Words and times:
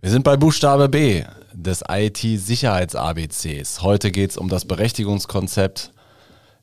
Wir 0.00 0.10
sind 0.10 0.22
bei 0.22 0.36
Buchstabe 0.36 0.88
B 0.88 1.24
des 1.52 1.82
IT-Sicherheits-ABCs. 1.88 3.82
Heute 3.82 4.12
geht 4.12 4.30
es 4.30 4.36
um 4.36 4.48
das 4.48 4.64
Berechtigungskonzept, 4.64 5.90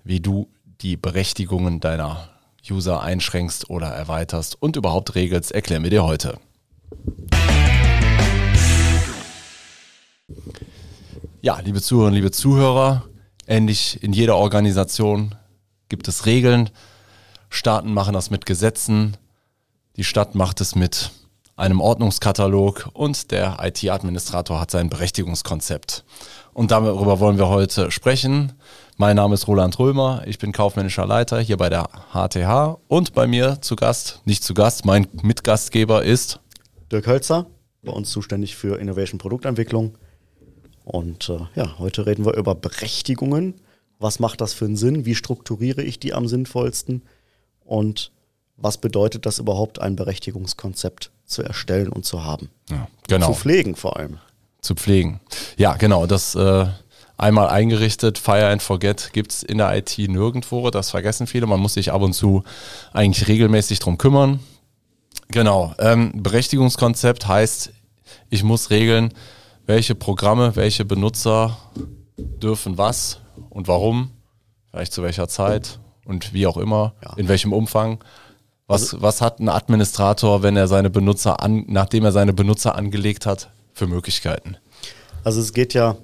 wie 0.06 0.22
du 0.22 0.48
die 0.80 0.96
Berechtigungen 0.96 1.82
deiner 1.82 2.30
User 2.72 3.02
einschränkst 3.02 3.70
oder 3.70 3.88
erweiterst 3.88 4.62
und 4.62 4.78
überhaupt 4.78 5.16
regelst, 5.16 5.52
erklären 5.52 5.84
wir 5.84 5.90
dir 5.90 6.06
heute. 6.06 6.40
Ja, 11.42 11.60
liebe 11.60 11.82
Zuhörerinnen, 11.82 12.16
liebe 12.16 12.32
Zuhörer, 12.32 13.04
ähnlich 13.48 14.02
in 14.02 14.14
jeder 14.14 14.38
Organisation 14.38 15.36
gibt 15.90 16.08
es 16.08 16.26
Regeln. 16.26 16.70
Staaten 17.50 17.94
machen 17.94 18.14
das 18.14 18.30
mit 18.30 18.46
Gesetzen, 18.46 19.18
die 19.98 20.06
Stadt 20.06 20.36
macht 20.36 20.62
es 20.62 20.76
mit 20.76 21.12
einem 21.56 21.80
Ordnungskatalog 21.80 22.90
und 22.94 23.32
der 23.32 23.58
IT-Administrator 23.62 24.60
hat 24.60 24.72
sein 24.72 24.90
Berechtigungskonzept. 24.90 26.04
Und 26.54 26.72
darüber 26.72 27.20
wollen 27.20 27.38
wir 27.38 27.48
heute 27.48 27.92
sprechen. 27.92 28.54
Mein 28.98 29.16
Name 29.16 29.36
ist 29.36 29.48
Roland 29.48 29.78
Römer, 29.80 30.24
ich 30.26 30.38
bin 30.38 30.52
kaufmännischer 30.52 31.06
Leiter 31.06 31.40
hier 31.40 31.58
bei 31.58 31.70
der 31.70 31.90
HTH 32.14 32.78
und 32.88 33.14
bei 33.14 33.28
mir 33.28 33.62
zu 33.62 33.76
Gast, 33.76 34.22
nicht 34.26 34.44
zu 34.44 34.54
Gast, 34.54 34.86
mein 34.86 35.08
Mitgastgeber 35.22 36.04
ist 36.04 36.40
Dirk 36.92 37.08
Hölzer, 37.08 37.48
bei 37.84 37.92
uns 37.92 38.12
zuständig 38.12 38.56
für 38.56 38.80
Innovation 38.80 39.18
Produktentwicklung. 39.18 39.98
Und 40.84 41.30
äh, 41.30 41.40
ja, 41.56 41.80
heute 41.80 42.06
reden 42.06 42.26
wir 42.26 42.36
über 42.36 42.54
Berechtigungen. 42.54 43.56
Was 43.98 44.20
macht 44.20 44.40
das 44.40 44.54
für 44.54 44.66
einen 44.66 44.78
Sinn? 44.78 45.06
Wie 45.06 45.16
strukturiere 45.16 45.82
ich 45.82 46.00
die 46.00 46.14
am 46.14 46.28
sinnvollsten? 46.28 47.02
Und 47.62 48.12
was 48.56 48.78
bedeutet 48.78 49.26
das 49.26 49.40
überhaupt, 49.40 49.82
ein 49.82 49.96
Berechtigungskonzept 49.96 51.12
zu 51.26 51.44
erstellen 51.44 51.90
und 51.90 52.06
zu 52.06 52.24
haben? 52.24 52.50
Ja, 52.70 52.88
genau. 53.08 53.28
Zu 53.28 53.40
pflegen 53.40 53.76
vor 53.76 53.98
allem. 53.98 54.20
Zu 54.62 54.76
pflegen. 54.76 55.20
Ja, 55.58 55.76
genau. 55.76 56.08
Das 56.08 56.36
äh, 56.36 56.66
einmal 57.18 57.50
eingerichtet, 57.50 58.18
Fire 58.18 58.48
and 58.48 58.62
Forget 58.62 59.12
gibt 59.14 59.32
es 59.32 59.44
in 59.44 59.58
der 59.58 59.76
IT 59.78 59.98
nirgendwo. 59.98 60.70
Das 60.70 60.92
vergessen 60.92 61.28
viele. 61.28 61.46
Man 61.46 61.60
muss 61.60 61.76
sich 61.76 61.92
ab 61.92 62.02
und 62.02 62.14
zu 62.14 62.44
eigentlich 62.94 63.28
regelmäßig 63.28 63.80
drum 63.80 63.98
kümmern. 63.98 64.40
Genau. 65.30 65.74
Ähm, 65.80 66.12
Berechtigungskonzept 66.16 67.28
heißt, 67.28 67.72
ich 68.30 68.44
muss 68.44 68.70
regeln, 68.70 69.14
welche 69.66 69.96
Programme, 69.96 70.56
welche 70.56 70.86
Benutzer 70.86 71.58
dürfen 72.18 72.78
was 72.78 73.20
und 73.50 73.68
warum, 73.68 74.12
vielleicht 74.70 74.94
zu 74.94 75.04
welcher 75.04 75.28
Zeit 75.28 75.80
und 76.06 76.34
wie 76.34 76.48
auch 76.48 76.58
immer, 76.58 76.94
ja. 77.04 77.14
in 77.18 77.28
welchem 77.28 77.54
Umfang. 77.54 78.04
Was, 78.68 78.82
also, 78.82 79.02
was 79.02 79.22
hat 79.22 79.40
ein 79.40 79.50
Administrator, 79.50 80.42
wenn 80.42 80.58
er 80.58 80.68
seine 80.68 80.90
Benutzer 80.90 81.42
an, 81.42 81.66
nachdem 81.68 82.04
er 82.06 82.12
seine 82.12 82.34
Benutzer 82.34 82.76
angelegt 82.76 83.26
hat, 83.26 83.50
für 83.74 83.88
Möglichkeiten? 83.88 84.58
Also 85.24 85.42
es 85.42 85.54
geht 85.54 85.74
ja 85.74 85.98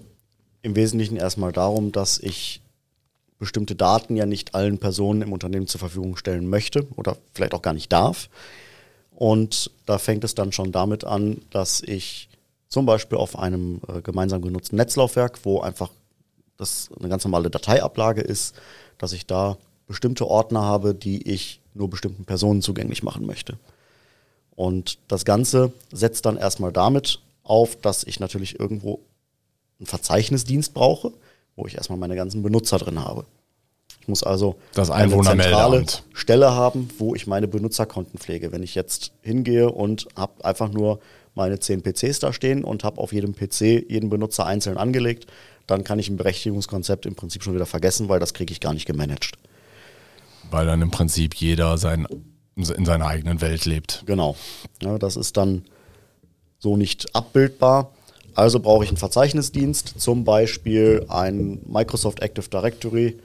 im 0.61 0.75
Wesentlichen 0.75 1.15
erstmal 1.15 1.51
darum, 1.51 1.91
dass 1.91 2.19
ich 2.19 2.61
bestimmte 3.39 3.75
Daten 3.75 4.15
ja 4.15 4.27
nicht 4.27 4.53
allen 4.53 4.77
Personen 4.77 5.23
im 5.23 5.33
Unternehmen 5.33 5.65
zur 5.65 5.79
Verfügung 5.79 6.15
stellen 6.15 6.47
möchte 6.47 6.87
oder 6.95 7.17
vielleicht 7.33 7.55
auch 7.55 7.63
gar 7.63 7.73
nicht 7.73 7.91
darf. 7.91 8.29
Und 9.11 9.71
da 9.87 9.97
fängt 9.97 10.23
es 10.23 10.35
dann 10.35 10.51
schon 10.51 10.71
damit 10.71 11.03
an, 11.03 11.41
dass 11.49 11.81
ich 11.81 12.29
zum 12.67 12.85
Beispiel 12.85 13.17
auf 13.17 13.37
einem 13.37 13.81
äh, 13.87 14.01
gemeinsam 14.01 14.41
genutzten 14.41 14.77
Netzlaufwerk, 14.77 15.39
wo 15.43 15.59
einfach 15.61 15.89
das 16.57 16.89
eine 16.99 17.09
ganz 17.09 17.23
normale 17.23 17.49
Dateiablage 17.49 18.21
ist, 18.21 18.55
dass 18.97 19.13
ich 19.13 19.25
da 19.25 19.57
bestimmte 19.91 20.25
Ordner 20.25 20.61
habe, 20.61 20.95
die 20.95 21.29
ich 21.29 21.59
nur 21.73 21.89
bestimmten 21.89 22.25
Personen 22.25 22.61
zugänglich 22.61 23.03
machen 23.03 23.25
möchte. 23.25 23.57
Und 24.55 24.97
das 25.07 25.25
Ganze 25.25 25.73
setzt 25.91 26.25
dann 26.25 26.37
erstmal 26.37 26.71
damit 26.71 27.19
auf, 27.43 27.75
dass 27.75 28.03
ich 28.05 28.19
natürlich 28.19 28.59
irgendwo 28.59 28.99
einen 29.79 29.87
Verzeichnisdienst 29.87 30.73
brauche, 30.73 31.11
wo 31.55 31.67
ich 31.67 31.75
erstmal 31.75 31.99
meine 31.99 32.15
ganzen 32.15 32.41
Benutzer 32.41 32.77
drin 32.77 33.03
habe. 33.03 33.25
Ich 33.99 34.07
muss 34.07 34.23
also 34.23 34.55
das 34.73 34.89
eine 34.89 35.19
zentrale 35.21 35.85
Stelle 36.13 36.51
haben, 36.51 36.89
wo 36.97 37.13
ich 37.13 37.27
meine 37.27 37.47
Benutzerkonten 37.47 38.17
pflege. 38.17 38.51
Wenn 38.51 38.63
ich 38.63 38.75
jetzt 38.75 39.11
hingehe 39.21 39.69
und 39.69 40.07
habe 40.15 40.43
einfach 40.45 40.71
nur 40.71 40.99
meine 41.35 41.59
zehn 41.59 41.81
PCs 41.81 42.19
da 42.19 42.33
stehen 42.33 42.63
und 42.63 42.83
habe 42.83 42.99
auf 42.99 43.13
jedem 43.13 43.35
PC 43.35 43.89
jeden 43.89 44.09
Benutzer 44.09 44.45
einzeln 44.45 44.77
angelegt, 44.77 45.27
dann 45.67 45.83
kann 45.83 45.99
ich 45.99 46.09
ein 46.09 46.17
Berechtigungskonzept 46.17 47.05
im 47.05 47.15
Prinzip 47.15 47.43
schon 47.43 47.53
wieder 47.53 47.65
vergessen, 47.65 48.09
weil 48.09 48.19
das 48.19 48.33
kriege 48.33 48.51
ich 48.51 48.59
gar 48.59 48.73
nicht 48.73 48.85
gemanagt. 48.85 49.33
Weil 50.51 50.65
dann 50.65 50.81
im 50.81 50.91
Prinzip 50.91 51.33
jeder 51.35 51.77
sein, 51.77 52.07
in 52.55 52.85
seiner 52.85 53.07
eigenen 53.07 53.41
Welt 53.41 53.65
lebt. 53.65 54.03
Genau. 54.05 54.35
Ja, 54.81 54.97
das 54.97 55.15
ist 55.15 55.37
dann 55.37 55.63
so 56.59 56.77
nicht 56.77 57.15
abbildbar. 57.15 57.91
Also 58.35 58.59
brauche 58.59 58.83
ich 58.83 58.89
einen 58.89 58.97
Verzeichnisdienst, 58.97 59.99
zum 59.99 60.23
Beispiel 60.23 61.05
ein 61.09 61.59
Microsoft 61.65 62.21
Active 62.21 62.47
Directory, 62.49 63.19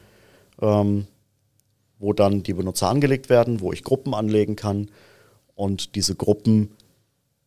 ähm, 0.60 1.06
wo 1.98 2.12
dann 2.12 2.42
die 2.42 2.54
Benutzer 2.54 2.88
angelegt 2.88 3.28
werden, 3.28 3.60
wo 3.60 3.72
ich 3.72 3.84
Gruppen 3.84 4.14
anlegen 4.14 4.56
kann. 4.56 4.90
Und 5.54 5.94
diese 5.94 6.14
Gruppen 6.14 6.70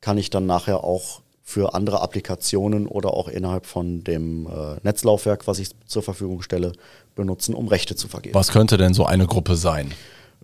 kann 0.02 0.18
ich 0.18 0.30
dann 0.30 0.46
nachher 0.46 0.84
auch 0.84 1.22
für 1.50 1.74
andere 1.74 2.02
Applikationen 2.02 2.86
oder 2.86 3.16
auch 3.16 3.28
innerhalb 3.28 3.66
von 3.66 4.04
dem 4.04 4.46
äh, 4.46 4.76
Netzlaufwerk, 4.84 5.48
was 5.48 5.58
ich 5.58 5.72
zur 5.88 6.04
Verfügung 6.04 6.44
stelle, 6.44 6.74
benutzen, 7.16 7.56
um 7.56 7.68
Rechte 7.68 7.96
zu 7.96 8.08
vergeben. 8.08 8.36
Was 8.36 8.52
könnte 8.52 8.78
denn 8.78 8.94
so 8.94 9.04
eine 9.04 9.26
Gruppe 9.26 9.56
sein? 9.56 9.92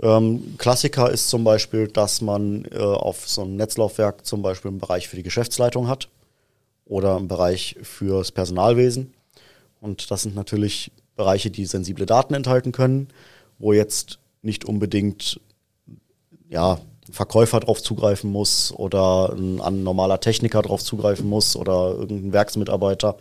Ähm, 0.01 0.55
Klassiker 0.57 1.11
ist 1.11 1.29
zum 1.29 1.43
Beispiel, 1.43 1.89
dass 1.89 2.21
man 2.21 2.65
äh, 2.71 2.79
auf 2.79 3.29
so 3.29 3.43
einem 3.43 3.55
Netzlaufwerk 3.55 4.25
zum 4.25 4.41
Beispiel 4.41 4.69
einen 4.69 4.79
Bereich 4.79 5.07
für 5.07 5.15
die 5.15 5.21
Geschäftsleitung 5.21 5.87
hat 5.87 6.09
oder 6.85 7.17
einen 7.17 7.27
Bereich 7.27 7.75
fürs 7.83 8.31
Personalwesen. 8.31 9.13
Und 9.81 10.09
das 10.09 10.23
sind 10.23 10.33
natürlich 10.33 10.91
Bereiche, 11.15 11.51
die 11.51 11.67
sensible 11.67 12.07
Daten 12.07 12.33
enthalten 12.33 12.71
können, 12.71 13.09
wo 13.59 13.73
jetzt 13.73 14.17
nicht 14.41 14.65
unbedingt 14.65 15.39
ja, 16.49 16.79
Verkäufer 17.11 17.59
drauf 17.59 17.81
zugreifen 17.81 18.31
muss 18.31 18.71
oder 18.71 19.33
ein, 19.33 19.61
ein 19.61 19.83
normaler 19.83 20.19
Techniker 20.19 20.61
drauf 20.61 20.83
zugreifen 20.83 21.27
muss 21.27 21.55
oder 21.55 21.95
irgendein 21.97 22.33
Werksmitarbeiter, 22.33 23.17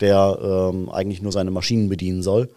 der 0.00 0.38
ähm, 0.40 0.88
eigentlich 0.88 1.22
nur 1.22 1.32
seine 1.32 1.50
Maschinen 1.50 1.88
bedienen 1.88 2.22
soll. 2.22 2.48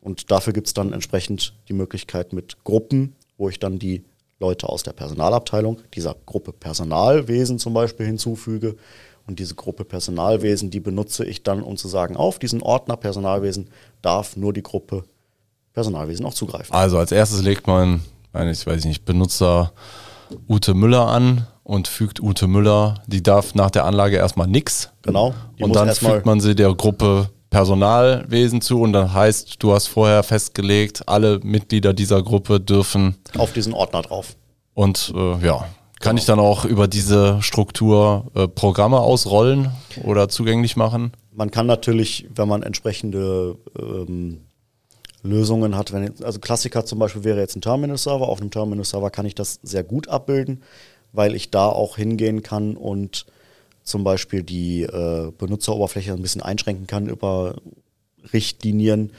Und 0.00 0.30
dafür 0.32 0.52
gibt 0.52 0.66
es 0.66 0.74
dann 0.74 0.92
entsprechend 0.92 1.54
die 1.68 1.74
Möglichkeit 1.74 2.32
mit 2.32 2.64
Gruppen, 2.64 3.14
wo 3.38 3.48
ich 3.48 3.60
dann 3.60 3.78
die 3.78 4.04
Leute 4.40 4.68
aus 4.68 4.82
der 4.82 4.92
Personalabteilung, 4.92 5.78
dieser 5.94 6.16
Gruppe 6.26 6.52
Personalwesen 6.52 7.60
zum 7.60 7.74
Beispiel 7.74 8.06
hinzufüge. 8.06 8.76
Und 9.24 9.38
diese 9.38 9.54
Gruppe 9.54 9.84
Personalwesen, 9.84 10.70
die 10.70 10.80
benutze 10.80 11.24
ich 11.24 11.44
dann, 11.44 11.62
um 11.62 11.76
zu 11.76 11.86
sagen, 11.86 12.16
auf 12.16 12.40
diesen 12.40 12.60
Ordner 12.60 12.96
Personalwesen 12.96 13.68
darf 14.02 14.36
nur 14.36 14.52
die 14.52 14.64
Gruppe 14.64 15.04
Personalwesen 15.72 16.26
auch 16.26 16.34
zugreifen. 16.34 16.74
Also 16.74 16.98
als 16.98 17.12
erstes 17.12 17.42
legt 17.42 17.68
man 17.68 18.02
ich 18.34 18.66
weiß 18.66 18.84
nicht, 18.84 19.04
Benutzer 19.04 19.72
Ute 20.48 20.74
Müller 20.74 21.08
an 21.08 21.46
und 21.62 21.88
fügt 21.88 22.20
Ute 22.20 22.46
Müller, 22.46 23.02
die 23.06 23.22
darf 23.22 23.54
nach 23.54 23.70
der 23.70 23.84
Anlage 23.84 24.16
erstmal 24.16 24.46
nichts. 24.46 24.90
Genau. 25.02 25.34
Und 25.60 25.76
dann 25.76 25.94
fügt 25.94 26.26
man 26.26 26.40
sie 26.40 26.54
der 26.54 26.74
Gruppe 26.74 27.28
Personalwesen 27.50 28.62
zu 28.62 28.80
und 28.80 28.94
dann 28.94 29.12
heißt, 29.12 29.62
du 29.62 29.72
hast 29.74 29.86
vorher 29.86 30.22
festgelegt, 30.22 31.06
alle 31.06 31.38
Mitglieder 31.42 31.92
dieser 31.92 32.22
Gruppe 32.22 32.60
dürfen 32.60 33.16
auf 33.36 33.52
diesen 33.52 33.74
Ordner 33.74 34.00
drauf. 34.00 34.36
Und 34.72 35.12
äh, 35.14 35.46
ja, 35.46 35.66
kann 36.00 36.16
genau. 36.16 36.18
ich 36.18 36.24
dann 36.24 36.40
auch 36.40 36.64
über 36.64 36.88
diese 36.88 37.42
Struktur 37.42 38.30
äh, 38.34 38.48
Programme 38.48 39.00
ausrollen 39.00 39.70
oder 40.02 40.30
zugänglich 40.30 40.76
machen? 40.76 41.12
Man 41.30 41.50
kann 41.50 41.66
natürlich, 41.66 42.26
wenn 42.34 42.48
man 42.48 42.62
entsprechende 42.62 43.58
ähm, 43.78 44.40
Lösungen 45.22 45.76
hat. 45.76 45.92
Wenn, 45.92 46.12
also 46.22 46.40
Klassiker 46.40 46.84
zum 46.84 46.98
Beispiel 46.98 47.24
wäre 47.24 47.40
jetzt 47.40 47.56
ein 47.56 47.60
Terminal-Server. 47.60 48.28
Auf 48.28 48.40
einem 48.40 48.50
Terminal-Server 48.50 49.10
kann 49.10 49.26
ich 49.26 49.34
das 49.34 49.60
sehr 49.62 49.84
gut 49.84 50.08
abbilden, 50.08 50.62
weil 51.12 51.34
ich 51.34 51.50
da 51.50 51.68
auch 51.68 51.96
hingehen 51.96 52.42
kann 52.42 52.76
und 52.76 53.26
zum 53.84 54.04
Beispiel 54.04 54.42
die 54.42 54.82
äh, 54.82 55.32
Benutzeroberfläche 55.36 56.12
ein 56.12 56.22
bisschen 56.22 56.42
einschränken 56.42 56.86
kann 56.86 57.08
über 57.08 57.56
Richtlinien, 58.32 59.10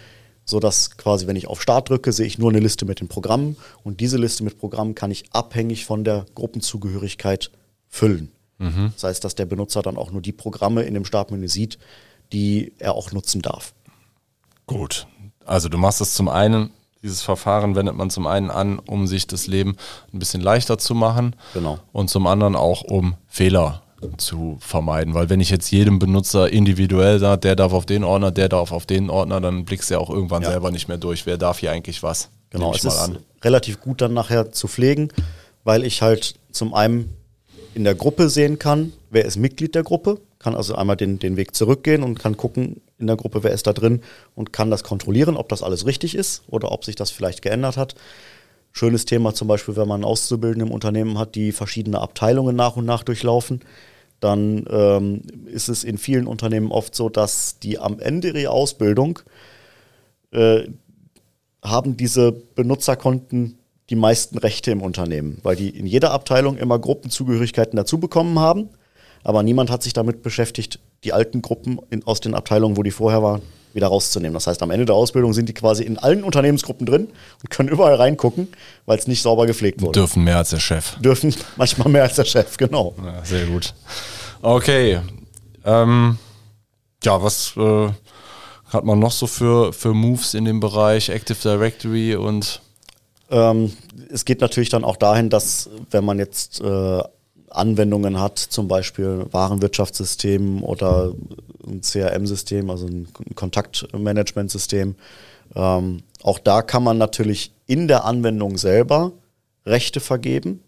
sodass 0.46 0.98
quasi, 0.98 1.28
wenn 1.28 1.36
ich 1.36 1.48
auf 1.48 1.62
Start 1.62 1.90
drücke, 1.90 2.12
sehe 2.12 2.26
ich 2.26 2.38
nur 2.38 2.50
eine 2.50 2.60
Liste 2.60 2.86
mit 2.86 3.00
den 3.00 3.08
Programmen 3.08 3.58
und 3.84 4.00
diese 4.00 4.18
Liste 4.18 4.44
mit 4.44 4.60
Programmen 4.60 4.96
kann 4.96 5.12
ich 5.12 5.26
abhängig 5.32 5.86
von 5.86 6.04
der 6.04 6.26
Gruppenzugehörigkeit 6.36 7.52
füllen. 7.90 8.32
Mhm. 8.58 8.92
Das 8.94 9.04
heißt, 9.04 9.24
dass 9.24 9.36
der 9.36 9.46
Benutzer 9.46 9.82
dann 9.82 9.98
auch 9.98 10.12
nur 10.12 10.22
die 10.22 10.32
Programme 10.32 10.84
in 10.84 10.94
dem 10.94 11.06
Startmenü 11.06 11.48
sieht, 11.48 11.78
die 12.32 12.74
er 12.80 12.96
auch 12.96 13.12
nutzen 13.12 13.42
darf. 13.42 13.74
Gut, 14.66 15.08
also 15.46 15.70
du 15.70 15.78
machst 15.78 16.02
es 16.02 16.14
zum 16.14 16.30
einen, 16.30 16.72
dieses 17.02 17.22
Verfahren 17.22 17.76
wendet 17.76 17.96
man 17.96 18.10
zum 18.10 18.28
einen 18.28 18.50
an, 18.50 18.80
um 18.80 19.08
sich 19.08 19.28
das 19.28 19.48
Leben 19.48 19.76
ein 20.14 20.20
bisschen 20.20 20.42
leichter 20.42 20.78
zu 20.78 20.96
machen. 20.96 21.36
Genau. 21.54 21.80
Und 21.92 22.10
zum 22.10 22.28
anderen 22.28 22.56
auch, 22.56 22.82
um 22.82 23.16
Fehler 23.28 23.82
zu 24.18 24.58
vermeiden. 24.60 25.14
Weil 25.14 25.30
wenn 25.30 25.40
ich 25.40 25.50
jetzt 25.50 25.70
jedem 25.72 26.00
Benutzer 26.00 26.52
individuell 26.52 27.20
sage, 27.20 27.42
der 27.42 27.56
darf 27.56 27.74
auf 27.74 27.86
den 27.86 28.04
Ordner, 28.04 28.32
der 28.32 28.50
darf 28.50 28.72
auf 28.72 28.86
den 28.86 29.10
Ordner, 29.10 29.42
dann 29.42 29.66
blickst 29.66 29.90
du 29.90 29.96
ja 29.96 30.00
auch 30.00 30.10
irgendwann 30.10 30.44
ja. 30.44 30.52
selber 30.52 30.72
nicht 30.72 30.88
mehr 30.88 30.98
durch, 30.98 31.26
wer 31.26 31.38
darf 31.38 31.60
hier 31.60 31.72
eigentlich 31.72 32.04
was. 32.04 32.30
Genau, 32.50 32.74
es 32.74 32.84
ist 32.84 33.00
an. 33.00 33.18
relativ 33.44 33.80
gut 33.80 34.02
dann 34.02 34.14
nachher 34.14 34.52
zu 34.52 34.68
pflegen, 34.68 35.10
weil 35.64 35.84
ich 35.84 36.02
halt 36.02 36.36
zum 36.52 36.74
einen 36.74 37.16
in 37.74 37.84
der 37.84 37.96
Gruppe 37.96 38.30
sehen 38.30 38.60
kann, 38.60 38.94
wer 39.10 39.26
ist 39.26 39.38
Mitglied 39.38 39.74
der 39.76 39.84
Gruppe, 39.84 40.20
kann 40.44 40.56
also 40.56 40.76
einmal 40.76 40.98
den, 40.98 41.20
den 41.20 41.38
Weg 41.38 41.56
zurückgehen 41.56 42.04
und 42.04 42.20
kann 42.20 42.38
gucken 42.38 42.82
in 43.00 43.08
der 43.08 43.16
Gruppe, 43.16 43.44
wer 43.44 43.52
ist 43.52 43.66
da 43.66 43.74
drin 43.74 44.02
und 44.36 44.54
kann 44.54 44.70
das 44.70 44.84
kontrollieren, 44.84 45.38
ob 45.38 45.50
das 45.50 45.64
alles 45.64 45.86
richtig 45.86 46.16
ist 46.16 46.44
oder 46.48 46.72
ob 46.72 46.86
sich 46.86 46.96
das 46.96 47.12
vielleicht 47.12 47.42
geändert 47.42 47.78
hat. 47.78 47.96
Schönes 48.72 49.06
Thema 49.06 49.34
zum 49.34 49.48
Beispiel, 49.48 49.76
wenn 49.76 49.88
man 49.88 49.98
einen 49.98 50.06
Auszubildenden 50.06 50.68
im 50.68 50.74
Unternehmen 50.74 51.18
hat, 51.18 51.36
die 51.36 51.52
verschiedene 51.52 52.02
Abteilungen 52.02 52.56
nach 52.56 52.76
und 52.76 52.86
nach 52.86 53.04
durchlaufen, 53.04 53.62
dann 54.20 54.66
ähm, 54.70 55.22
ist 55.46 55.70
es 55.70 55.84
in 55.84 55.98
vielen 55.98 56.28
Unternehmen 56.28 56.72
oft 56.72 56.96
so, 56.96 57.10
dass 57.10 57.60
die 57.60 57.80
am 57.80 58.00
Ende 58.00 58.30
ihrer 58.30 58.52
Ausbildung 58.52 59.20
äh, 60.32 60.64
haben 61.64 61.98
diese 61.98 62.32
Benutzerkonten 62.32 63.60
die 63.90 63.96
meisten 63.96 64.38
Rechte 64.38 64.72
im 64.72 64.82
Unternehmen, 64.82 65.40
weil 65.44 65.56
die 65.56 65.70
in 65.70 65.86
jeder 65.86 66.12
Abteilung 66.12 66.58
immer 66.58 66.80
Gruppenzugehörigkeiten 66.80 67.76
dazu 67.78 68.00
bekommen 68.00 68.40
haben, 68.40 68.70
aber 69.24 69.44
niemand 69.44 69.70
hat 69.70 69.84
sich 69.84 69.94
damit 69.94 70.22
beschäftigt, 70.22 70.80
die 71.04 71.14
alten 71.14 71.42
Gruppen 71.42 71.80
in, 71.90 72.06
aus 72.06 72.20
den 72.20 72.34
Abteilungen, 72.34 72.78
wo 72.78 72.84
die 72.84 72.92
vorher 72.92 73.24
waren, 73.24 73.42
wieder 73.74 73.88
rauszunehmen. 73.88 74.34
Das 74.34 74.48
heißt, 74.48 74.62
am 74.62 74.72
Ende 74.72 74.86
der 74.86 74.96
Ausbildung 74.96 75.34
sind 75.34 75.50
die 75.50 75.54
quasi 75.54 75.84
in 75.84 75.98
allen 75.98 76.24
Unternehmensgruppen 76.24 76.86
drin 76.86 77.08
und 77.42 77.50
können 77.50 77.70
überall 77.70 77.96
reingucken, 77.96 78.48
weil 78.86 78.98
es 78.98 79.08
nicht 79.08 79.22
sauber 79.22 79.46
gepflegt 79.46 79.82
wurde. 79.82 80.00
Dürfen 80.00 80.24
mehr 80.24 80.38
als 80.38 80.52
der 80.52 80.60
Chef. 80.60 80.96
Dürfen 81.00 81.34
manchmal 81.56 81.90
mehr 81.90 82.04
als 82.04 82.16
der 82.16 82.26
Chef, 82.26 82.58
genau. 82.58 82.94
Ja, 83.04 83.26
sehr 83.26 83.46
gut. 83.46 83.74
Okay. 84.42 85.00
Ähm, 85.66 86.18
ja, 87.04 87.24
was 87.24 87.54
äh, 87.58 87.90
hat 88.68 88.84
man 88.84 89.00
noch 89.00 89.12
so 89.12 89.28
für, 89.28 89.74
für 89.74 89.94
Moves 89.94 90.34
in 90.34 90.46
dem 90.46 90.60
Bereich 90.60 91.10
Active 91.10 91.38
Directory 91.42 92.16
und 92.16 92.62
ähm, 93.30 93.74
es 94.10 94.26
geht 94.26 94.42
natürlich 94.42 94.70
dann 94.70 94.84
auch 94.84 94.96
dahin, 94.96 95.30
dass 95.30 95.70
wenn 95.90 96.06
man 96.06 96.20
jetzt 96.20 96.62
äh, 96.62 97.02
Anwendungen 97.56 98.20
hat, 98.20 98.40
zum 98.40 98.68
Beispiel 98.68 99.26
Warenwirtschaftssystem 99.32 100.64
oder 100.64 101.14
ein 101.68 101.82
CRM-System, 101.82 102.70
also 102.70 102.88
ein 102.88 103.08
Kontaktmanagementsystem, 103.36 104.96
ähm, 105.56 106.04
auch 106.22 106.40
da 106.40 106.62
kann 106.62 106.84
man 106.84 106.98
natürlich 106.98 107.52
in 107.66 107.88
der 107.88 108.06
Anwendung 108.06 108.58
selber 108.58 109.12
Rechte 109.66 110.00
vergeben. 110.00 110.62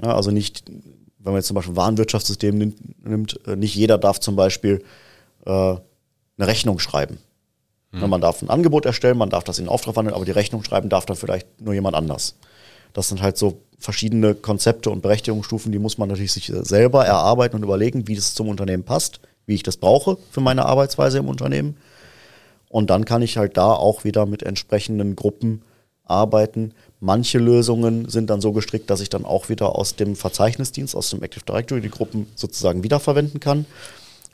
Ja, 0.00 0.14
also 0.14 0.30
nicht, 0.30 0.64
wenn 0.68 1.32
man 1.32 1.36
jetzt 1.36 1.46
zum 1.46 1.54
Beispiel 1.54 1.74
ein 1.74 1.76
Warenwirtschaftssystem 1.76 2.56
nimmt, 2.56 3.06
nimmt 3.06 3.46
äh, 3.46 3.56
nicht 3.56 3.74
jeder 3.74 3.98
darf 3.98 4.20
zum 4.20 4.36
Beispiel 4.36 4.84
äh, 5.44 5.50
eine 5.50 5.80
Rechnung 6.38 6.78
schreiben. 6.78 7.18
Mhm. 7.90 8.08
Man 8.08 8.20
darf 8.20 8.42
ein 8.42 8.50
Angebot 8.50 8.86
erstellen, 8.86 9.18
man 9.18 9.30
darf 9.30 9.44
das 9.44 9.58
in 9.58 9.68
Auftrag 9.68 9.96
wandeln, 9.96 10.14
aber 10.14 10.24
die 10.24 10.30
Rechnung 10.30 10.62
schreiben 10.62 10.88
darf 10.88 11.06
dann 11.06 11.16
vielleicht 11.16 11.60
nur 11.60 11.74
jemand 11.74 11.96
anders. 11.96 12.36
Das 12.92 13.08
sind 13.08 13.22
halt 13.22 13.36
so 13.36 13.62
verschiedene 13.78 14.34
Konzepte 14.34 14.90
und 14.90 15.02
Berechtigungsstufen, 15.02 15.72
die 15.72 15.78
muss 15.78 15.98
man 15.98 16.08
natürlich 16.08 16.32
sich 16.32 16.52
selber 16.62 17.06
erarbeiten 17.06 17.56
und 17.56 17.62
überlegen, 17.62 18.08
wie 18.08 18.16
das 18.16 18.34
zum 18.34 18.48
Unternehmen 18.48 18.84
passt, 18.84 19.20
wie 19.46 19.54
ich 19.54 19.62
das 19.62 19.76
brauche 19.76 20.18
für 20.30 20.40
meine 20.40 20.66
Arbeitsweise 20.66 21.18
im 21.18 21.28
Unternehmen. 21.28 21.76
Und 22.68 22.90
dann 22.90 23.04
kann 23.04 23.22
ich 23.22 23.36
halt 23.36 23.56
da 23.56 23.72
auch 23.72 24.04
wieder 24.04 24.26
mit 24.26 24.42
entsprechenden 24.42 25.16
Gruppen 25.16 25.62
arbeiten. 26.04 26.72
Manche 27.00 27.38
Lösungen 27.38 28.08
sind 28.08 28.30
dann 28.30 28.40
so 28.40 28.52
gestrickt, 28.52 28.90
dass 28.90 29.00
ich 29.00 29.08
dann 29.08 29.24
auch 29.24 29.48
wieder 29.48 29.76
aus 29.76 29.94
dem 29.96 30.16
Verzeichnisdienst, 30.16 30.96
aus 30.96 31.10
dem 31.10 31.22
Active 31.22 31.44
Directory 31.44 31.80
die 31.80 31.90
Gruppen 31.90 32.26
sozusagen 32.34 32.82
wiederverwenden 32.82 33.40
kann. 33.40 33.66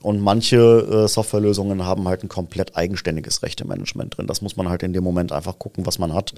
Und 0.01 0.21
manche 0.21 0.57
äh, 0.57 1.09
Softwarelösungen 1.09 1.85
haben 1.85 2.09
halt 2.09 2.23
ein 2.23 2.29
komplett 2.29 2.77
eigenständiges 2.77 3.43
Rechtemanagement 3.43 4.17
drin. 4.17 4.27
Das 4.27 4.43
muss 4.43 4.57
man 4.57 4.69
halt 4.69 4.83
in 4.83 4.93
dem 4.93 5.05
Moment 5.05 5.33
einfach 5.33 5.59
gucken, 5.59 5.87
was 5.87 5.99
man 5.99 6.13
hat. 6.13 6.35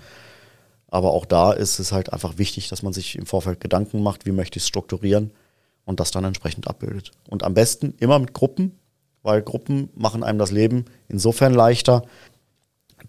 Aber 0.88 1.12
auch 1.12 1.25
da 1.25 1.53
ist 1.53 1.79
es 1.79 1.93
halt 1.93 2.12
einfach 2.12 2.38
wichtig, 2.38 2.69
dass 2.69 2.83
man 2.83 2.93
sich 2.93 3.17
im 3.17 3.27
Vorfeld 3.27 3.61
Gedanken 3.61 4.03
macht, 4.03 4.27
wie 4.27 4.33
möchte 4.33 4.59
ich 4.59 4.62
es 4.62 4.69
strukturieren 4.69 5.31
und 5.85 6.00
das 6.00 6.11
dann 6.11 6.25
entsprechend 6.25 6.69
abbildet. 6.69 7.12
Und 7.29 7.43
am 7.43 7.55
besten 7.55 7.94
immer 7.99 8.19
mit 8.19 8.35
Gruppen, 8.35 8.79
weil 9.23 9.43
Gruppen 9.43 9.88
machen 9.94 10.23
einem 10.23 10.38
das 10.38 10.53
Leben 10.53 10.85
insofern 11.09 11.55
leichter, 11.55 12.03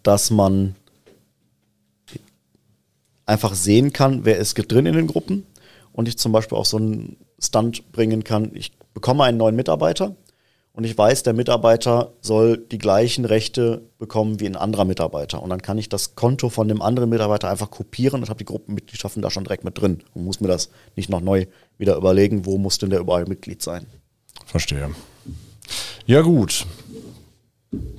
dass 0.04 0.32
man 0.32 0.76
einfach 3.26 3.54
sehen 3.54 3.94
kann, 3.94 4.26
wer 4.26 4.38
ist 4.38 4.56
drin 4.56 4.86
in 4.86 4.96
den 4.96 5.08
Gruppen 5.08 5.46
und 5.92 6.08
ich 6.08 6.18
zum 6.18 6.32
Beispiel 6.32 6.58
auch 6.58 6.66
so 6.66 6.78
einen 6.78 7.18
Stunt 7.40 7.92
bringen 7.92 8.24
kann. 8.24 8.52
Ich 8.54 8.72
bekomme 8.94 9.26
einen 9.26 9.38
neuen 9.38 9.56
Mitarbeiter 9.56 10.16
und 10.78 10.84
ich 10.84 10.96
weiß, 10.96 11.24
der 11.24 11.34
Mitarbeiter 11.34 12.12
soll 12.22 12.60
die 12.60 12.78
gleichen 12.78 13.26
Rechte 13.26 13.82
bekommen 13.98 14.40
wie 14.40 14.46
ein 14.46 14.56
anderer 14.56 14.86
Mitarbeiter. 14.86 15.42
Und 15.42 15.50
dann 15.50 15.64
kann 15.64 15.80
ich 15.80 15.90
das 15.90 16.14
Konto 16.14 16.50
von 16.50 16.68
dem 16.68 16.84
anderen 16.84 17.10
Mitarbeiter 17.10 17.50
einfach 17.50 17.72
kopieren 17.72 18.22
und 18.22 18.30
habe 18.30 18.38
die 18.38 18.46
Gruppenmitgliedschaften 18.46 19.24
da 19.24 19.32
schon 19.32 19.44
direkt 19.44 19.64
mit 19.64 19.82
drin 19.82 20.04
und 20.14 20.24
muss 20.24 20.40
mir 20.40 20.50
das 20.50 20.70
nicht 20.96 21.10
noch 21.10 21.20
neu 21.20 21.48
wieder 21.80 21.96
überlegen, 21.96 22.46
wo 22.46 22.60
muss 22.60 22.78
denn 22.78 22.92
der 22.92 23.00
überall 23.00 23.26
Mitglied 23.26 23.64
sein. 23.64 23.88
Verstehe. 24.46 24.92
Ja, 26.06 26.22
gut. 26.22 26.68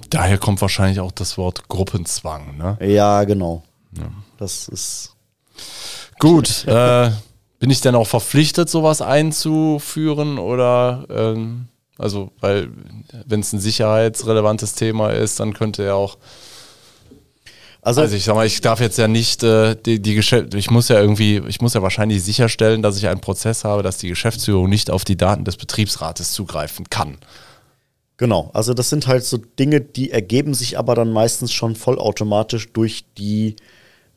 Daher 0.08 0.38
kommt 0.38 0.60
wahrscheinlich 0.60 1.00
auch 1.00 1.10
das 1.10 1.36
Wort 1.36 1.66
Gruppenzwang, 1.66 2.58
ne? 2.58 2.78
Ja, 2.80 3.24
genau. 3.24 3.64
Ja. 3.98 4.08
Das 4.36 4.68
ist. 4.68 5.16
Gut. 6.20 6.64
äh, 6.68 7.10
bin 7.58 7.70
ich 7.70 7.80
denn 7.80 7.96
auch 7.96 8.06
verpflichtet, 8.06 8.70
sowas 8.70 9.02
einzuführen 9.02 10.38
oder 10.38 11.06
ähm 11.10 11.66
also, 11.98 12.30
weil 12.40 12.70
wenn 13.26 13.40
es 13.40 13.52
ein 13.52 13.58
sicherheitsrelevantes 13.58 14.74
Thema 14.74 15.10
ist, 15.10 15.40
dann 15.40 15.52
könnte 15.52 15.82
er 15.82 15.96
auch. 15.96 16.16
Also, 17.82 18.02
also 18.02 18.14
ich 18.14 18.24
sag 18.24 18.34
mal, 18.34 18.46
ich 18.46 18.60
darf 18.60 18.80
jetzt 18.80 18.98
ja 18.98 19.08
nicht 19.08 19.42
äh, 19.42 19.74
die, 19.74 20.00
die 20.00 20.14
Geschäft, 20.14 20.54
ich 20.54 20.70
muss 20.70 20.88
ja 20.88 21.00
irgendwie, 21.00 21.42
ich 21.48 21.60
muss 21.60 21.74
ja 21.74 21.82
wahrscheinlich 21.82 22.22
sicherstellen, 22.22 22.82
dass 22.82 22.96
ich 22.96 23.08
einen 23.08 23.20
Prozess 23.20 23.64
habe, 23.64 23.82
dass 23.82 23.98
die 23.98 24.08
Geschäftsführung 24.08 24.68
nicht 24.68 24.90
auf 24.90 25.04
die 25.04 25.16
Daten 25.16 25.44
des 25.44 25.56
Betriebsrates 25.56 26.32
zugreifen 26.32 26.88
kann. 26.90 27.18
Genau, 28.16 28.50
also 28.52 28.74
das 28.74 28.90
sind 28.90 29.06
halt 29.06 29.24
so 29.24 29.36
Dinge, 29.36 29.80
die 29.80 30.10
ergeben 30.10 30.54
sich 30.54 30.76
aber 30.76 30.94
dann 30.94 31.12
meistens 31.12 31.52
schon 31.52 31.76
vollautomatisch 31.76 32.72
durch 32.72 33.04
die 33.16 33.56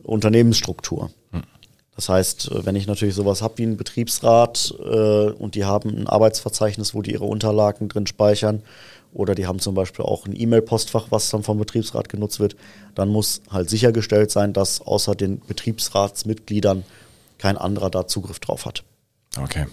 Unternehmensstruktur. 0.04 1.12
Hm. 1.31 1.44
Das 2.01 2.09
heißt, 2.09 2.51
äh, 2.51 2.65
wenn 2.65 2.75
ich 2.75 2.88
natürlich 2.88 3.13
sowas 3.13 3.44
habe 3.44 3.59
wie 3.59 3.63
einen 3.63 3.77
Betriebsrat 3.77 4.74
äh, 4.80 5.30
und 5.30 5.53
die 5.53 5.65
haben 5.65 5.89
ein 5.89 6.07
Arbeitsverzeichnis, 6.07 6.95
wo 6.95 7.03
die 7.03 7.12
ihre 7.12 7.25
Unterlagen 7.25 7.89
drin 7.89 8.07
speichern, 8.07 8.63
oder 9.13 9.36
die 9.36 9.45
haben 9.45 9.59
zum 9.59 9.75
Beispiel 9.75 10.03
auch 10.03 10.25
ein 10.25 10.33
E-Mail-Postfach, 10.36 11.07
was 11.12 11.30
dann 11.30 11.44
vom 11.44 11.59
Betriebsrat 11.59 12.09
genutzt 12.09 12.39
wird, 12.39 12.56
dann 12.95 13.09
muss 13.09 13.42
halt 13.51 13.69
sichergestellt 13.69 14.31
sein, 14.31 14.53
dass 14.53 14.81
außer 14.81 15.13
den 15.13 15.42
Betriebsratsmitgliedern 15.42 16.86
kein 17.38 17.57
anderer 17.57 17.92
da 17.92 18.07
Zugriff 18.07 18.39
drauf 18.39 18.65
hat. 18.65 18.83
Okay. 19.39 19.68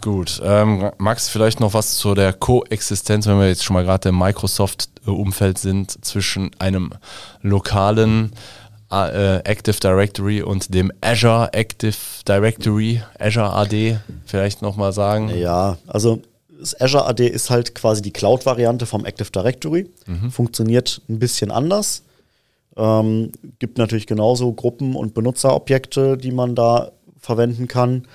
Gut. 0.00 0.40
Ähm, 0.42 0.90
Max, 0.98 1.28
vielleicht 1.28 1.60
noch 1.60 1.74
was 1.74 1.98
zu 1.98 2.14
der 2.14 2.32
Koexistenz, 2.32 3.26
wenn 3.26 3.38
wir 3.38 3.48
jetzt 3.48 3.64
schon 3.64 3.74
mal 3.74 3.84
gerade 3.84 4.08
im 4.08 4.18
Microsoft-Umfeld 4.18 5.58
sind, 5.58 6.04
zwischen 6.04 6.50
einem 6.58 6.94
lokalen 7.42 8.32
äh, 8.90 9.38
Active 9.44 9.78
Directory 9.80 10.42
und 10.42 10.72
dem 10.72 10.92
Azure 11.00 11.52
Active 11.52 11.96
Directory, 12.26 13.02
Azure 13.18 13.52
AD, 13.52 14.00
vielleicht 14.24 14.62
nochmal 14.62 14.92
sagen? 14.92 15.30
Ja, 15.36 15.76
also 15.86 16.22
das 16.58 16.80
Azure 16.80 17.06
AD 17.06 17.26
ist 17.26 17.50
halt 17.50 17.74
quasi 17.74 18.02
die 18.02 18.12
Cloud-Variante 18.12 18.86
vom 18.86 19.04
Active 19.04 19.30
Directory. 19.30 19.88
Mhm. 20.06 20.30
Funktioniert 20.30 21.02
ein 21.08 21.18
bisschen 21.18 21.50
anders. 21.50 22.02
Ähm, 22.76 23.32
gibt 23.58 23.78
natürlich 23.78 24.06
genauso 24.06 24.52
Gruppen 24.52 24.96
und 24.96 25.14
Benutzerobjekte, 25.14 26.16
die 26.16 26.32
man 26.32 26.54
da 26.54 26.92
verwenden 27.20 27.68
kann. 27.68 28.06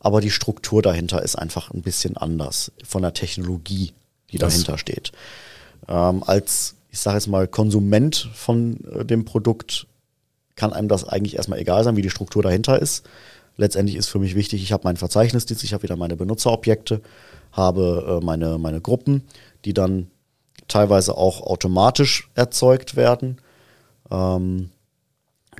Aber 0.00 0.20
die 0.20 0.30
Struktur 0.30 0.82
dahinter 0.82 1.22
ist 1.22 1.36
einfach 1.36 1.70
ein 1.70 1.82
bisschen 1.82 2.16
anders 2.16 2.72
von 2.84 3.02
der 3.02 3.14
Technologie, 3.14 3.92
die 4.30 4.38
das 4.38 4.54
dahinter 4.54 4.78
steht. 4.78 5.12
Ähm, 5.88 6.22
als, 6.24 6.76
ich 6.90 7.00
sage 7.00 7.16
jetzt 7.16 7.28
mal, 7.28 7.48
Konsument 7.48 8.28
von 8.34 8.78
äh, 8.92 9.04
dem 9.04 9.24
Produkt 9.24 9.86
kann 10.56 10.72
einem 10.72 10.88
das 10.88 11.04
eigentlich 11.04 11.36
erstmal 11.36 11.58
egal 11.58 11.84
sein, 11.84 11.96
wie 11.96 12.02
die 12.02 12.10
Struktur 12.10 12.42
dahinter 12.42 12.80
ist. 12.80 13.06
Letztendlich 13.56 13.96
ist 13.96 14.08
für 14.08 14.18
mich 14.18 14.34
wichtig, 14.34 14.62
ich 14.62 14.72
habe 14.72 14.84
meinen 14.84 14.96
Verzeichnisdienst, 14.96 15.64
ich 15.64 15.72
habe 15.72 15.84
wieder 15.84 15.96
meine 15.96 16.16
Benutzerobjekte, 16.16 17.00
habe 17.52 18.20
äh, 18.20 18.24
meine, 18.24 18.58
meine 18.58 18.80
Gruppen, 18.80 19.22
die 19.64 19.72
dann 19.72 20.10
teilweise 20.68 21.16
auch 21.16 21.40
automatisch 21.42 22.30
erzeugt 22.34 22.96
werden. 22.96 23.38
Ähm, 24.10 24.70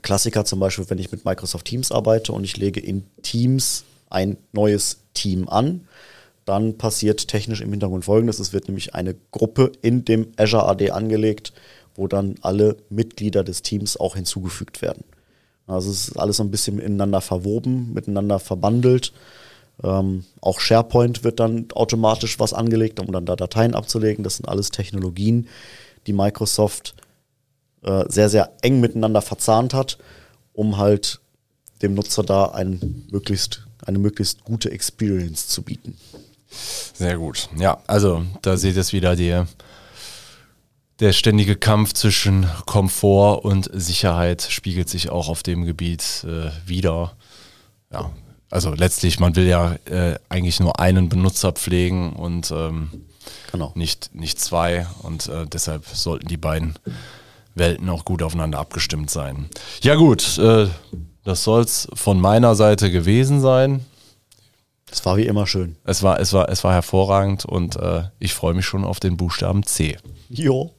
Klassiker 0.02 0.44
zum 0.44 0.60
Beispiel, 0.60 0.88
wenn 0.90 0.98
ich 0.98 1.12
mit 1.12 1.24
Microsoft 1.24 1.66
Teams 1.66 1.90
arbeite 1.90 2.32
und 2.32 2.44
ich 2.44 2.56
lege 2.56 2.80
in 2.80 3.04
Teams 3.22 3.84
ein 4.10 4.36
neues 4.52 5.00
Team 5.14 5.48
an, 5.48 5.88
dann 6.44 6.78
passiert 6.78 7.28
technisch 7.28 7.60
im 7.60 7.70
Hintergrund 7.70 8.04
folgendes. 8.04 8.38
Es 8.38 8.52
wird 8.52 8.68
nämlich 8.68 8.94
eine 8.94 9.16
Gruppe 9.32 9.72
in 9.82 10.04
dem 10.04 10.32
Azure 10.36 10.68
AD 10.68 10.90
angelegt 10.90 11.52
wo 11.96 12.06
dann 12.06 12.36
alle 12.42 12.76
Mitglieder 12.88 13.44
des 13.44 13.62
Teams 13.62 13.98
auch 13.98 14.16
hinzugefügt 14.16 14.82
werden. 14.82 15.04
Also 15.66 15.90
es 15.90 16.08
ist 16.08 16.16
alles 16.16 16.36
so 16.36 16.44
ein 16.44 16.50
bisschen 16.50 16.76
miteinander 16.76 17.20
verwoben, 17.20 17.92
miteinander 17.92 18.38
verbandelt. 18.38 19.12
Ähm, 19.82 20.24
auch 20.40 20.60
SharePoint 20.60 21.24
wird 21.24 21.40
dann 21.40 21.66
automatisch 21.72 22.38
was 22.38 22.52
angelegt, 22.52 23.00
um 23.00 23.10
dann 23.10 23.26
da 23.26 23.36
Dateien 23.36 23.74
abzulegen. 23.74 24.24
Das 24.24 24.36
sind 24.36 24.48
alles 24.48 24.70
Technologien, 24.70 25.48
die 26.06 26.12
Microsoft 26.12 26.94
äh, 27.82 28.04
sehr, 28.08 28.28
sehr 28.28 28.52
eng 28.62 28.80
miteinander 28.80 29.22
verzahnt 29.22 29.74
hat, 29.74 29.98
um 30.52 30.78
halt 30.78 31.20
dem 31.82 31.94
Nutzer 31.94 32.22
da 32.22 32.46
ein 32.46 33.06
möglichst 33.10 33.66
eine 33.84 33.98
möglichst 33.98 34.44
gute 34.44 34.70
Experience 34.70 35.48
zu 35.48 35.62
bieten. 35.62 35.96
Sehr 36.94 37.18
gut. 37.18 37.48
Ja, 37.58 37.82
also 37.86 38.24
da 38.42 38.56
seht 38.56 38.76
ihr 38.76 38.92
wieder 38.92 39.16
die, 39.16 39.42
der 41.00 41.12
ständige 41.12 41.56
Kampf 41.56 41.92
zwischen 41.92 42.48
Komfort 42.64 43.44
und 43.44 43.70
Sicherheit 43.72 44.42
spiegelt 44.42 44.88
sich 44.88 45.10
auch 45.10 45.28
auf 45.28 45.42
dem 45.42 45.64
Gebiet 45.64 46.24
äh, 46.24 46.50
wieder. 46.66 47.16
Ja, 47.92 48.10
also 48.50 48.72
letztlich, 48.72 49.20
man 49.20 49.36
will 49.36 49.46
ja 49.46 49.74
äh, 49.84 50.18
eigentlich 50.28 50.60
nur 50.60 50.80
einen 50.80 51.08
Benutzer 51.08 51.52
pflegen 51.52 52.12
und 52.14 52.50
ähm, 52.50 52.90
genau. 53.52 53.72
nicht, 53.74 54.14
nicht 54.14 54.40
zwei. 54.40 54.86
Und 55.02 55.28
äh, 55.28 55.46
deshalb 55.46 55.86
sollten 55.86 56.28
die 56.28 56.36
beiden 56.36 56.74
Welten 57.54 57.88
auch 57.88 58.04
gut 58.04 58.22
aufeinander 58.22 58.58
abgestimmt 58.58 59.10
sein. 59.10 59.48
Ja 59.82 59.96
gut, 59.96 60.38
äh, 60.38 60.68
das 61.24 61.44
soll 61.44 61.62
es 61.62 61.88
von 61.94 62.20
meiner 62.20 62.54
Seite 62.54 62.90
gewesen 62.90 63.40
sein. 63.40 63.84
Es 64.90 65.04
war 65.04 65.16
wie 65.16 65.26
immer 65.26 65.46
schön. 65.46 65.76
Es 65.84 66.02
war, 66.02 66.20
es 66.20 66.32
war, 66.32 66.48
es 66.48 66.62
war 66.62 66.72
hervorragend 66.72 67.44
und 67.44 67.76
äh, 67.76 68.04
ich 68.20 68.32
freue 68.32 68.54
mich 68.54 68.64
schon 68.64 68.84
auf 68.84 69.00
den 69.00 69.16
Buchstaben 69.16 69.64
C. 69.64 69.98
Jo. 70.28 70.75